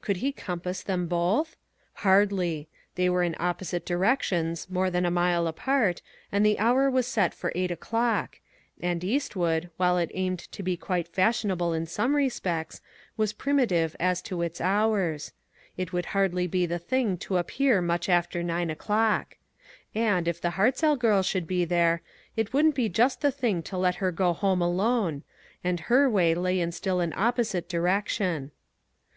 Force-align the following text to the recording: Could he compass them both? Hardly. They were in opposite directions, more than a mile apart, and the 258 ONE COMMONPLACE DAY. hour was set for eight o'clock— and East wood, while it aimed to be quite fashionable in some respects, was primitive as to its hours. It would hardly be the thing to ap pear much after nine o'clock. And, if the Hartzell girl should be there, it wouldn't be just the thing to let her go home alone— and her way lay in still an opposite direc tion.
Could 0.00 0.18
he 0.18 0.30
compass 0.30 0.80
them 0.80 1.08
both? 1.08 1.56
Hardly. 2.06 2.68
They 2.94 3.10
were 3.10 3.24
in 3.24 3.34
opposite 3.40 3.84
directions, 3.84 4.70
more 4.70 4.90
than 4.92 5.04
a 5.04 5.10
mile 5.10 5.48
apart, 5.48 6.02
and 6.30 6.46
the 6.46 6.54
258 6.54 6.60
ONE 6.62 6.70
COMMONPLACE 6.70 7.14
DAY. 7.16 7.18
hour 7.18 7.26
was 7.26 7.30
set 7.32 7.34
for 7.34 7.52
eight 7.56 7.70
o'clock— 7.72 8.38
and 8.80 9.02
East 9.02 9.34
wood, 9.34 9.70
while 9.78 9.98
it 9.98 10.12
aimed 10.14 10.38
to 10.38 10.62
be 10.62 10.76
quite 10.76 11.08
fashionable 11.08 11.72
in 11.72 11.86
some 11.86 12.14
respects, 12.14 12.80
was 13.16 13.32
primitive 13.32 13.96
as 13.98 14.22
to 14.22 14.40
its 14.42 14.60
hours. 14.60 15.32
It 15.76 15.92
would 15.92 16.06
hardly 16.14 16.46
be 16.46 16.64
the 16.64 16.78
thing 16.78 17.16
to 17.16 17.38
ap 17.38 17.48
pear 17.48 17.82
much 17.82 18.08
after 18.08 18.40
nine 18.44 18.70
o'clock. 18.70 19.36
And, 19.96 20.28
if 20.28 20.40
the 20.40 20.50
Hartzell 20.52 20.96
girl 20.96 21.24
should 21.24 21.48
be 21.48 21.64
there, 21.64 22.02
it 22.36 22.52
wouldn't 22.52 22.76
be 22.76 22.88
just 22.88 23.20
the 23.20 23.32
thing 23.32 23.64
to 23.64 23.76
let 23.76 23.96
her 23.96 24.12
go 24.12 24.32
home 24.32 24.62
alone— 24.62 25.24
and 25.64 25.80
her 25.90 26.08
way 26.08 26.36
lay 26.36 26.60
in 26.60 26.70
still 26.70 27.00
an 27.00 27.12
opposite 27.16 27.68
direc 27.68 28.06
tion. 28.06 28.52